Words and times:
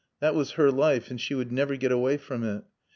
That 0.19 0.33
was 0.33 0.53
her 0.53 0.71
life 0.71 1.11
and 1.11 1.21
she 1.21 1.35
would 1.35 1.51
never 1.51 1.75
get 1.75 1.91
away 1.91 2.17
from 2.17 2.43
it. 2.43 2.63